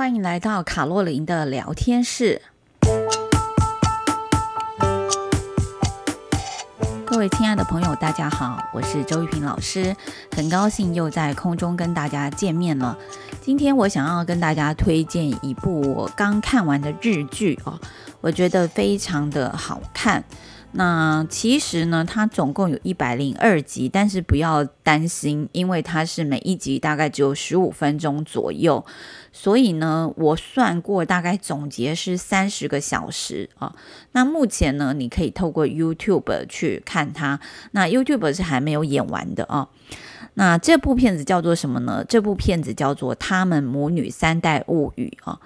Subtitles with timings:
[0.00, 2.40] 欢迎来到卡洛琳的聊天室。
[7.04, 9.94] 各位亲爱的朋友，大家好，我是周玉萍老师，
[10.34, 12.96] 很高兴又在空中跟大家见面了。
[13.42, 17.78] 今天我想要跟大家推荐一部我刚看完的日剧哦，
[18.22, 20.24] 我觉得非常的好看。
[20.72, 28.84] 那其实呢，它总共有一百零二集，但是不要担心，因为它是每一集大概只有十五分钟左右，
[29.32, 33.72] 所以呢，我算过大概总结是三十个小时啊。
[34.10, 37.38] 那目前呢，你可以透过 YouTube 去看它，
[37.70, 39.68] 那 YouTube 是还没有演完的啊。
[40.34, 42.04] 那这部片子叫做什么呢？
[42.08, 45.38] 这部片子叫做《他们母女三代物语》啊。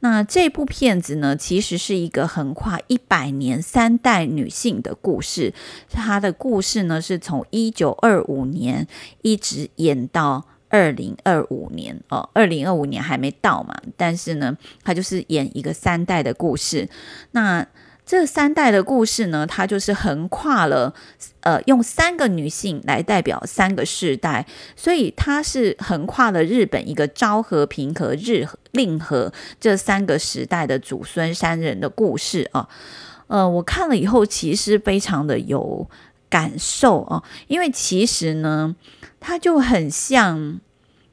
[0.00, 5.52] 那这部片子呢，其实是一个横跨一百年三代女性的故事。
[5.90, 8.86] 它的故事呢，是从一九二五年
[9.22, 16.88] 一直演到二零二五年哦，二零二五年还没到嘛，但是呢，它就是演一个三代的故事。
[17.32, 17.66] 那
[18.04, 20.94] 这三代的故事呢，它就是横跨了，
[21.40, 32.66] 呃，用三个女性来代表三个世代，所以它是横跨了日本一个昭和、平和、日令和这三个时代的祖孙三人的故事啊。
[33.26, 35.86] 呃，我看了以后，其实非常的有
[36.28, 38.74] 感受啊，因为其实呢，
[39.20, 40.60] 它就很像，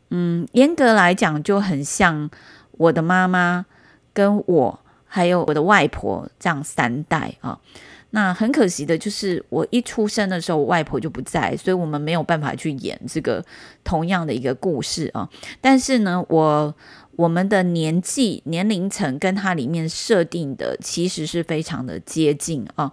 [0.09, 2.30] 嗯，严格来讲就很像
[2.72, 3.66] 我的妈妈
[4.13, 4.80] 跟我。
[5.07, 7.57] 还有我的外婆，这样三代啊，
[8.09, 13.41] 那很可惜的就是我一出生的时候，我外婆就不在，所以我们没有办法去演这个
[13.85, 15.29] 同样的一个故事啊。
[15.61, 16.75] 但是呢，我
[17.16, 22.91] 我们的年纪年龄层跟它里面设定的其实是非常的接近啊。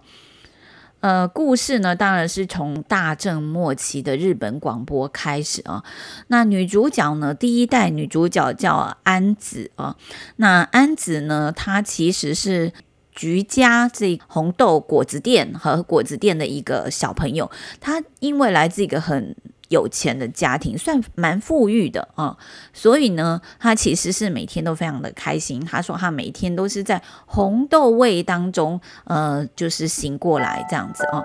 [1.03, 5.83] 呃，故事呢，当然是从大正末期的日本广播开始啊。
[6.27, 9.97] 那女主角呢，第一代女主角叫安子啊。
[10.37, 12.71] 那安子呢，她其实是
[13.11, 17.51] 菊家这红豆果子店和果子店的一个小朋友。
[17.81, 19.35] 她因为来自一个很
[19.73, 22.37] 有钱的家庭，算蛮富裕的啊，
[22.71, 25.59] 所以呢，他其实是每天都非常的开心。
[25.65, 31.23] 他说他每天都是在红豆味当中，呃，就是醒过来这样子啊。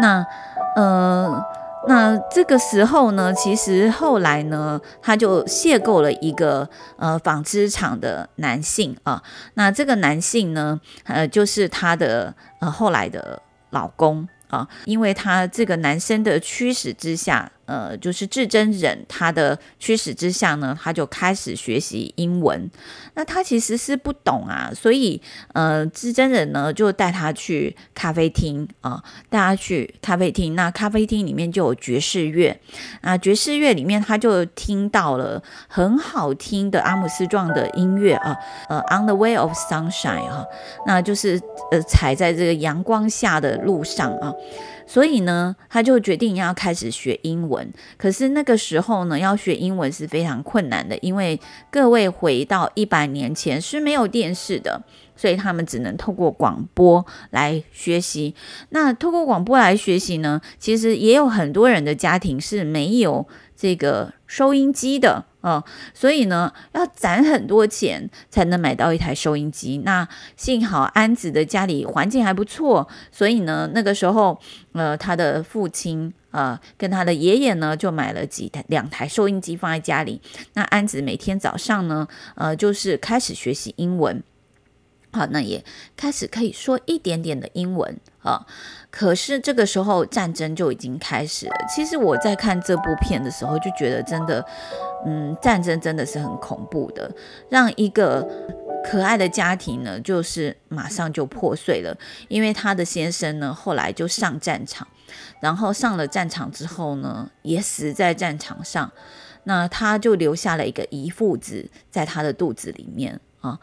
[0.00, 0.24] 那
[0.76, 1.44] 呃，
[1.88, 9.20] 那这个时候呢，其实后来呢，他就邂逅了一个呃纺织厂的男性啊。
[9.54, 17.50] 那这个男性呢，呃，就是他的呃后来的老公啊，因为他这个男生的驱使之下。
[17.68, 22.70] 呃，就是至真忍他的驱使之下呢，他就开始学习英文。
[23.12, 25.20] 那他其实是不懂啊，所以
[25.52, 30.54] 呃，至真忍呢就带他去咖啡厅啊，带他去咖啡厅。
[30.54, 32.58] 那咖啡厅里面就有爵士乐
[33.02, 38.34] 啊，爵士乐里面他就听到了很好听的阿姆斯壮的音乐啊，
[38.70, 40.46] 呃，On the Way of Sunshine 啊，
[40.86, 41.38] 那就是
[41.70, 44.32] 呃踩在这个阳光下的路上啊。
[44.88, 47.70] 所以呢，他就决定要开始学英文。
[47.98, 51.38] 可是那个时候呢，要学英文是非常困难的，因为
[51.70, 54.82] 各位回到一百年前是没有电视的，
[55.18, 58.34] 所以他们只能透过广播来学习。
[58.70, 65.24] 那透过广播来学习呢，其实也有很多人的家庭是没有这个收音机的。
[65.40, 65.62] 哦，
[65.94, 69.78] 所以呢，要攒很多钱才能买到一台收音机。
[69.84, 70.06] 那
[70.36, 74.36] 幸好安子的家里环境还不错，所以呢，那个时候，
[74.72, 80.20] 呃，他的父亲呃跟他的爷爷呢就买了几台两台收音机放在家里。
[80.54, 84.20] 那安子每天早上呢，呃，就是开始学习英文。
[85.10, 85.64] 好，那也
[85.96, 88.46] 开始可以说一点点的英文啊。
[88.90, 91.54] 可是这个时候战争就已经开始了。
[91.68, 94.44] 其实我在看这部片的时候就觉得，真的，
[95.06, 97.10] 嗯，战争真的是很恐怖的，
[97.48, 98.26] 让一个
[98.84, 101.96] 可爱的家庭呢，就是马上就破碎了。
[102.28, 104.86] 因为他的先生呢，后来就上战场，
[105.40, 108.92] 然后上了战场之后呢，也死在战场上。
[109.44, 113.18] 那他就留下了一个遗腹子在他的肚子里面。
[113.40, 113.58] 啊，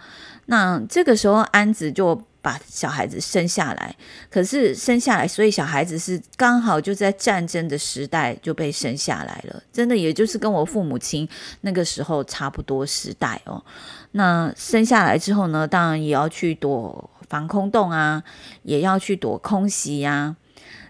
[0.45, 3.95] 那这个时候安子就把小孩子生下来，
[4.29, 11.27] 可是生下来，所以小孩子是刚好就在战争的时代就被生下来了，真的也就是跟我父母亲
[11.61, 13.63] 那个时候差不多时代哦。
[14.11, 18.23] 那生下来之后呢，当然也要去躲防空洞啊，
[18.63, 20.35] 也要去躲空袭呀，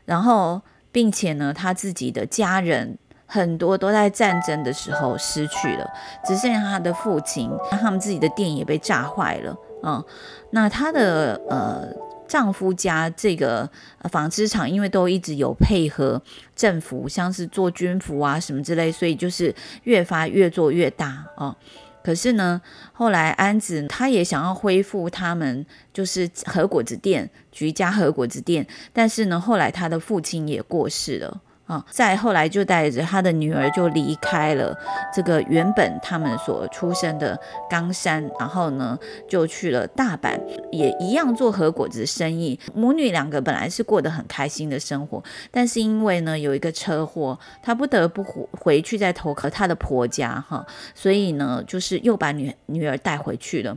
[0.06, 0.62] 然后
[0.92, 2.98] 并且呢，他自己的家人。
[3.26, 5.90] 很多都在战争的时候失去了，
[6.26, 9.56] 只剩下他的父亲，他们自己的店也被炸坏了。
[9.84, 10.04] 嗯，
[10.52, 11.88] 那他的呃
[12.28, 13.70] 丈夫家这个
[14.10, 16.22] 纺织厂，因为都一直有配合
[16.56, 21.56] 政府，像是做军服啊什么之类，所以就是越发越做越大啊。
[22.04, 22.62] 可是呢，
[22.94, 31.42] 后来安子他也想要恢复他们就是和果子店菊家和果子店，但是呢，后来他的父亲也过世了。
[31.66, 34.78] 啊，再后来就带着他的女儿就离开了
[35.12, 38.98] 这个原本他们所出生的冈山，然后呢
[39.28, 40.40] 就去了大阪，
[40.72, 42.60] 也一样做和果子生意。
[42.76, 50.64] 母女两个本来是过得很开心的生活，但是因为呢有一个车祸，她不得不回回去再投靠她的婆家哈，
[50.94, 53.76] 所以呢就是又把女女儿带回去了。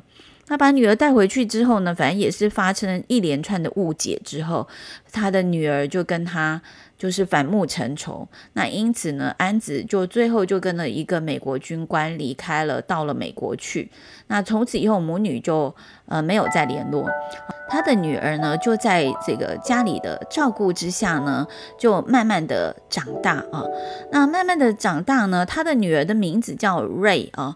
[0.49, 4.67] 他把女儿带回去之后呢，反正也是发生一连串的误解之后，
[5.13, 6.63] 他的女儿就跟他
[6.97, 8.27] 就是反目成仇。
[8.55, 13.91] 那因此呢，安子就最后就跟了一个美国军官离开了，到了美国去。
[14.29, 15.75] 那从此以后，母女就
[16.07, 17.07] 呃没有再联络。
[17.69, 21.47] 他的女儿呢，就在这个家里的照顾之下呢，
[21.79, 23.63] 就慢慢的长大啊。
[24.11, 27.55] 那慢慢的长大呢，他的女儿的名字叫瑞啊，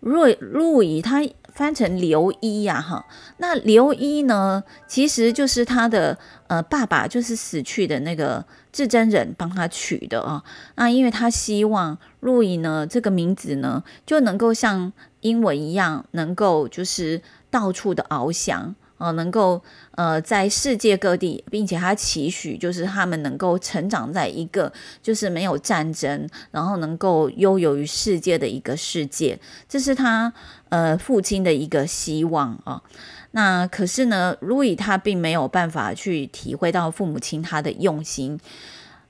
[0.00, 1.22] 瑞路易他。
[1.56, 3.06] 翻成刘一呀，哈，
[3.38, 6.18] 那刘一呢，其实就是他的
[6.48, 10.44] 呃爸爸，就是死去的那个至真人帮他取的啊。
[10.74, 14.92] 那因为他希望路易呢这个名字呢就能够像
[15.22, 18.74] 英文一样，能够就是到处的翱翔。
[18.98, 24.72] 呃，能够呃在世界各地，并且他期许就是他们能够成长在一个
[25.02, 29.38] 就是没有战争，然后能够悠游于世界的一个世界，
[29.68, 30.32] 这是他
[30.70, 32.82] 呃父亲的一个希望啊。
[33.32, 38.40] 那可是呢，路易他并没有办法去体会到父母亲他的用心，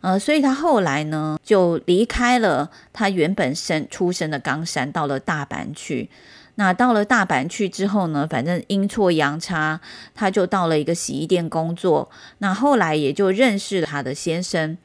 [0.01, 6.11] 呃，所以他后来呢就离开了他原本生出生的冈山，到了大阪去。
[6.57, 9.81] 那到了大阪去之后呢，反正阴错阳差，
[10.15, 12.11] 他就到了一个洗衣店工作。
[12.39, 14.77] 那后来也就认识了他的先生。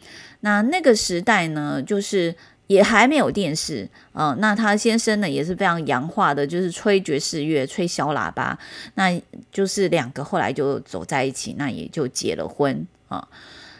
[0.42, 2.36] 那那个时代呢，就是
[2.68, 4.36] 也还没有电视啊、呃。
[4.40, 8.58] 那他先生呢也是非常洋化的，就是吹爵士乐、吹小喇叭。
[8.96, 9.22] 那
[9.52, 13.28] 就是两个后来就走在一起，那也就结了婚啊、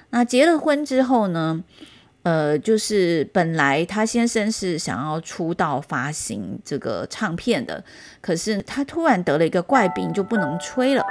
[0.10, 1.64] 那结了婚之后呢，
[2.24, 7.84] 呃，就是本来他先生是想要出道发行这个唱片的，
[8.22, 11.04] 可是他突然得了一个怪病，就不能吹了。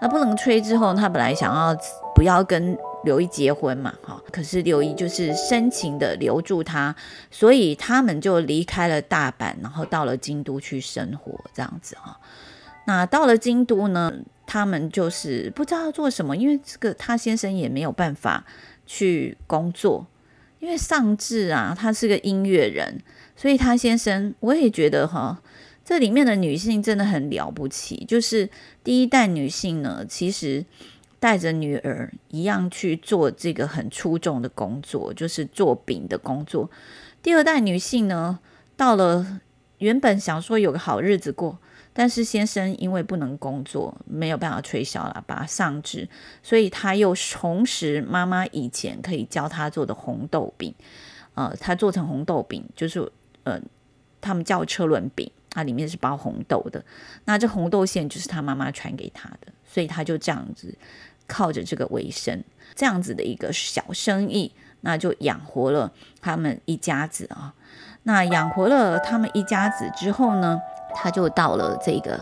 [0.00, 1.76] 那不能吹之后，他本来想要
[2.14, 6.94] 不要跟刘一结婚嘛，哈，可是刘一就是深情的留住他，
[7.30, 12.18] 所以他们就离开了大阪，然后到了京都去生活，这样子哈。
[12.86, 14.12] 那到了京都呢，
[14.46, 18.44] 他们就是不知道要做什么，因为这个他先生也没有办法
[18.86, 20.06] 去工作。
[20.60, 23.00] 因为尚志啊，他是个音乐人，
[23.36, 25.40] 所以他先生我也觉得哈，
[25.84, 28.04] 这里面的女性真的很了不起。
[28.06, 28.48] 就是
[28.82, 30.64] 第一代女性呢，其实
[31.20, 36.70] 带着女儿一样去做这个很出众的工作，就是做饼的工作。
[37.22, 38.38] 第二代女性呢，
[38.76, 39.40] 到了
[39.78, 41.58] 原本想说有个好日子过。
[41.98, 46.08] 但是先生因为不能工作，没有办法吹箫喇叭上职，
[46.44, 50.72] 所以他又重拾妈妈以前可以教他做的红豆饼，
[51.34, 53.10] 呃，他做成红豆饼，就是
[53.42, 53.60] 呃，
[54.20, 56.84] 他们叫车轮饼，它里面是包红豆的。
[57.24, 60.72] 那这红豆馅就是他妈妈传给他的，所以他就这样子
[61.26, 62.44] 靠着这个为生，
[62.76, 64.52] 这样子的一个小生意，
[64.82, 67.54] 那就养活了他们一家子啊。
[68.04, 70.60] 那养活了他们一家子之后呢，
[70.94, 72.18] 他就到了这个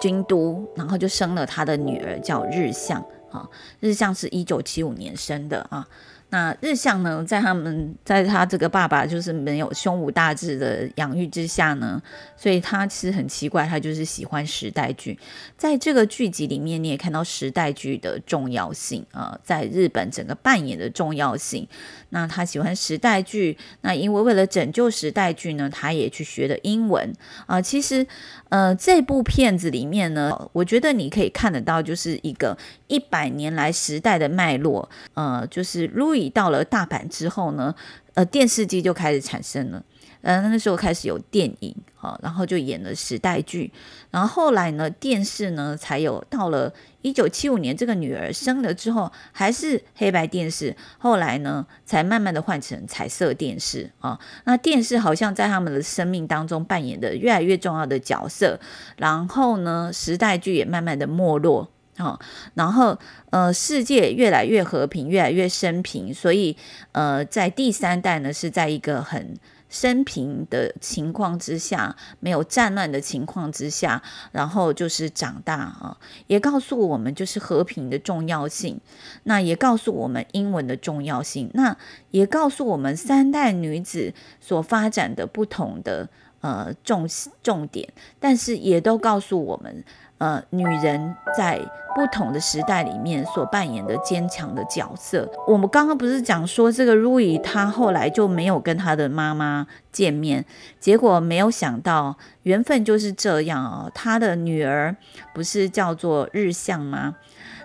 [0.00, 3.48] 京都，然后就生了他的女儿，叫日向啊。
[3.80, 5.86] 日向是一九七五年生的啊。
[6.34, 12.02] 那日向呢，在他们在他这个爸爸就是没有胸无大志的养育之下呢，
[12.36, 15.16] 所以他其实很奇怪，他就是喜欢时代剧。
[15.56, 21.68] 在这个剧集里面，你也看到时代剧的重要性啊，在日本整个扮演的重要性。
[22.08, 27.12] 那他喜欢时代剧，那因为为了拯救时代剧呢，他也去学了英文
[27.46, 27.60] 啊。
[27.60, 28.04] 其实，
[28.54, 32.56] 呃，这部片子里面呢，我觉得你可以看得到，就是一个
[32.86, 34.88] 一百年来时代的脉络。
[35.14, 37.74] 呃，就是路易到了大阪之后呢，
[38.14, 39.82] 呃，电视机就开始产生了。
[40.22, 43.72] 呃，那时候开始有电影，啊，然后就演了时代剧，
[44.10, 46.70] 然后后来呢，电视呢才有到了
[47.00, 54.20] 一九七五年，这个女儿生了之后还是黑白电视，后来呢才慢慢的换成彩色电视啊。
[54.44, 58.60] 那电视好像在他们的生命当中扮演的越来越重要的角色，
[58.98, 62.20] 然后呢，时代剧也慢慢的没落，啊，
[62.52, 62.98] 然后
[63.30, 66.54] 呃，世界越来越和平，越来越升平，所以
[66.92, 69.34] 呃，在第三代呢是在一个很。
[69.74, 74.00] 生平的情况之下，没有战乱的情况之下，
[74.30, 78.80] 然后就是长大啊，也告诉我们就是和平的重要性。
[79.24, 81.50] 那也告诉我们英文的重要性。
[81.54, 81.76] 那
[82.12, 86.08] 也告诉我们三代女子所发展的不同的
[86.40, 87.08] 呃重
[87.42, 89.84] 重点，但是也都告诉我们。
[90.24, 91.60] 呃，女人在
[91.94, 95.30] 不同的时代里面所扮演的坚强的角色。
[95.46, 100.42] 我们刚刚不是讲说这个 Ruby 她后来就没有跟她的妈妈见面，
[100.80, 103.92] 结果没有想到缘分就是这样哦。
[103.94, 104.96] 她的女儿
[105.34, 107.16] 不是叫做日向吗？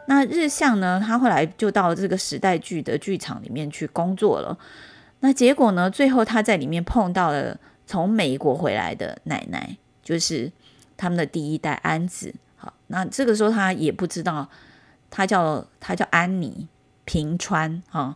[0.07, 4.57] 那日向呢，她后来就到这个时代剧的剧场里面去工作了。
[5.21, 10.51] 那结果呢，最后她在里面碰到了从美国回来的奶奶，就是。
[11.01, 12.35] 他们的第一代安子，
[12.91, 14.49] 那这个时候他也不知道，
[15.09, 16.67] 他叫他叫安妮
[17.05, 18.15] 平川，哈，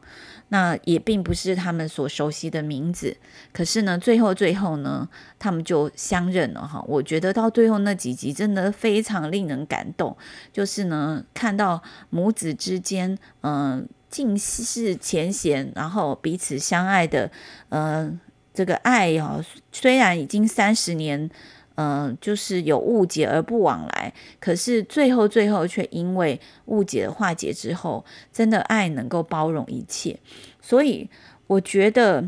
[0.49, 3.17] 那也并不是他们所熟悉的名字。
[3.51, 5.07] 可是呢，最后最后呢，
[5.39, 6.83] 他们就相认了，哈。
[6.87, 10.17] 我觉得到最后那几集真的非常令人感动，
[10.51, 17.31] 就是呢，看到母子之间，嗯，尽释前嫌，然后彼此相爱的，
[17.69, 18.19] 嗯，
[18.53, 21.29] 这个爱啊，虽然已经三十年。
[21.75, 30.19] 嗯、就是有误解而不往来，可是最后最后却因为误解化解之后，真的爱能够包容一切，
[30.61, 31.09] 所以
[31.47, 32.21] 我觉得，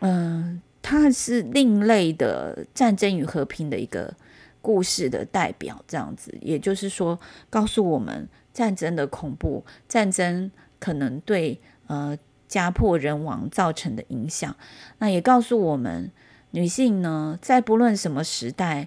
[0.00, 4.14] 嗯、呃，它是另类的战争与和平的一个
[4.62, 7.18] 故事的代表，这样子，也就是说，
[7.50, 14.54] 告诉我们战争的恐怖，战争可能对呃家破人亡造成的影响，
[14.98, 16.12] 那也告诉我们。
[16.54, 18.86] 女性呢，在不论什么时代，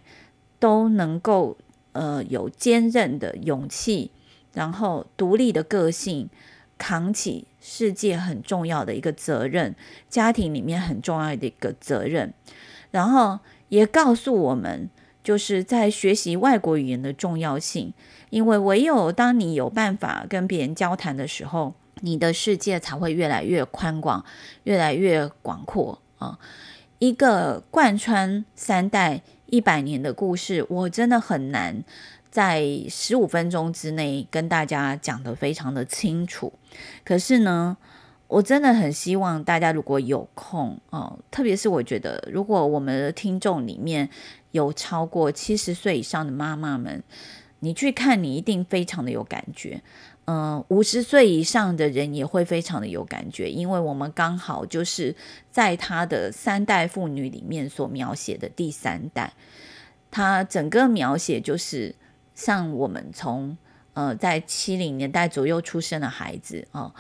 [0.58, 1.58] 都能够
[1.92, 4.10] 呃有坚韧的勇气，
[4.54, 6.30] 然后独立的个性，
[6.78, 9.76] 扛起世界很重要的一个责任，
[10.08, 12.34] 家庭里面很重要的一个责任，
[12.92, 14.90] 然后也告诉我们，
[15.22, 17.94] 就是在学习外国语言的重要性，
[18.30, 24.24] 因为唯有当你有办法跟别人交谈的时候，你的世界才会越来越宽广，
[24.64, 26.40] 越来越广阔啊。
[27.00, 31.84] 一个贯穿三代一百年的故事，我真的很难
[32.32, 36.52] 在十五分钟之内跟大家讲得非常的清楚。
[37.06, 37.78] 可是呢，
[38.28, 44.10] 我真的很希望大家如果有空哦，特别是我觉得，如果我们的听众里面
[44.52, 47.04] 有超过七十岁以上的妈妈们，
[47.60, 49.82] 你去看，你一定非常的有感觉。
[50.30, 55.16] 嗯，五十岁以上的人也会非常的有感觉，因为我们刚好就是
[55.50, 59.32] 在他的三代妇女里面所描写的第三代，
[60.12, 61.96] 他整个描写就是
[62.36, 63.58] 像我们从
[63.94, 66.94] 呃在七零年代左右出生的孩子哦，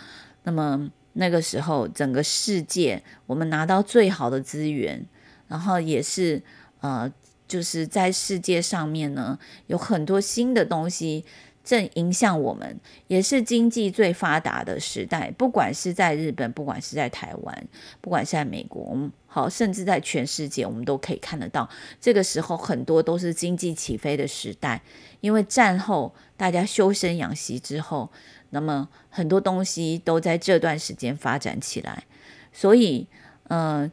[0.43, 5.05] 那么那个时候整个世界我们拿到最好的资源，
[5.49, 6.41] 然后也是
[6.79, 7.11] 呃
[7.45, 11.25] 就是在世界上面呢有很多新的东西。
[11.67, 15.29] 正影响我们，也是经济最发达的时代。
[15.37, 17.67] 不管是在日本，不管是在台湾，
[17.99, 21.69] 不管是在美国，我们好，甚至在全世界，我们都可以看得到。
[21.99, 24.81] 这个时候，很多都是经济起飞的时代。
[25.19, 28.09] 因为战后大家修身养息之后，
[28.51, 32.05] 那么很多东西都在这段时间发展起来。
[32.53, 33.07] 所以，
[33.49, 33.91] 嗯、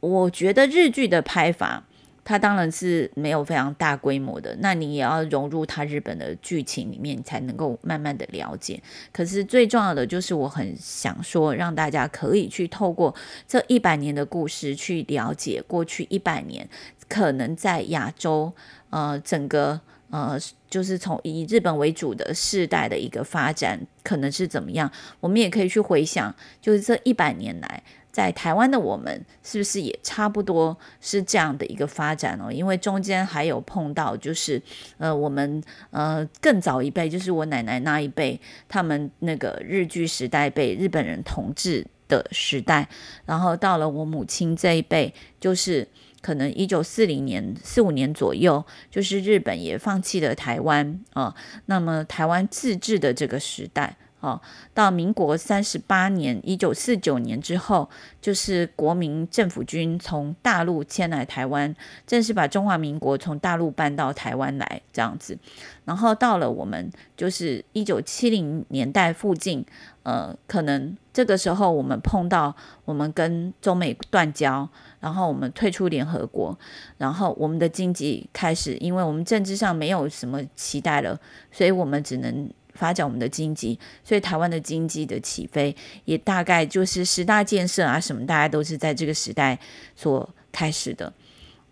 [0.00, 1.84] 我觉得日剧的拍法。
[2.24, 8.80] 它当然是没有非常大规模的，那你也要融入它日本的剧情里面，才能够慢慢的了解。
[9.12, 13.14] 可是最重要的就是，我很想说，让大家可以去透过
[13.48, 16.68] 这一百年的故事，去了解过去一百年
[17.08, 18.52] 可能在亚洲，
[18.90, 19.80] 呃，整个
[20.12, 20.38] 呃，
[20.70, 24.88] 就是从以日本为主的世代的一个发展可能是怎么样。
[25.18, 27.82] 我们也可以去回想，就是这一百年来。
[28.12, 32.52] 在台湾的我们是不是也差不多是这样的一个发展哦？
[32.52, 34.60] 因为中间还有碰到，就是
[34.98, 38.38] 呃，我们呃更早一辈，就是我奶奶那一辈，
[38.68, 42.86] 他们那个日据时代被日本人统治的时代，
[43.24, 45.88] 然后到了我母亲这一辈，就是
[46.22, 51.34] 可能一九四零年四五年左右，就是日本也放弃了台湾啊，
[51.66, 53.98] 那么台湾自治的这个时代。
[54.22, 54.40] 哦，
[54.72, 61.74] 到民国三十八年，一九四九年之后，就是国民政府军从大陆迁来台湾，
[62.06, 65.36] 正式把中华民国从大陆搬到台湾来这样子。
[65.84, 69.66] 然后到了我们就是一九七零年代附近，
[70.04, 74.68] 呃，可能这个时候我们碰到我们跟中美断交，
[75.00, 76.56] 然后我们退出联合国，
[76.96, 81.18] 然后我们的经济开始，因为我们政治上没有什么期待了，
[81.50, 82.48] 所以我们只能。
[82.74, 85.74] 发展我们的经济，所以台湾的经济的起飞
[86.04, 89.58] 也大概就是十大建设啊什么，大家都是在这个时代
[89.94, 91.12] 所开始的。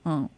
[0.04, 0.28] 嗯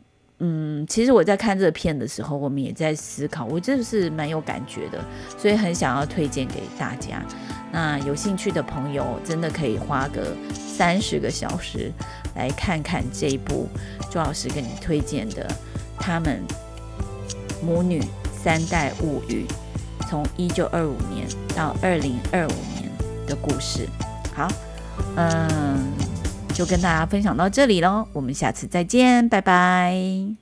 [0.45, 4.99] 嗯，其实我在看这个片的时候，我们也在思考，我真的是蛮有感觉的，
[5.39, 7.25] 所以很想要推荐给大家。
[7.71, 11.93] 那有兴趣的朋友，真的可以花个三十个小时，
[12.35, 13.69] 来看看这一部
[14.11, 15.49] 周老师给你推荐的
[15.97, 16.43] 《他们
[17.63, 18.03] 母女
[18.33, 19.47] 三代物语》，
[20.13, 21.27] 从一九二五年
[21.57, 22.87] 到二零二五年
[23.27, 23.89] 的故事。
[24.35, 24.47] 好，
[25.17, 25.91] 嗯，
[26.53, 30.42] 就跟大家分享到这里喽，我们下次再见，拜拜。